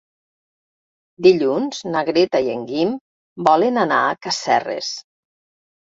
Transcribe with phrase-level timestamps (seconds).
[1.27, 2.99] Dilluns na Greta i en Guim
[3.53, 4.95] volen anar a Casserres.